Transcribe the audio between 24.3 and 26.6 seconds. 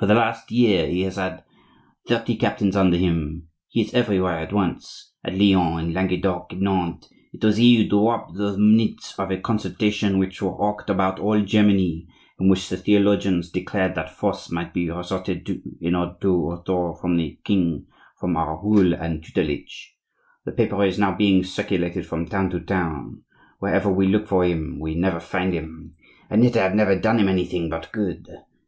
him we never find him! And yet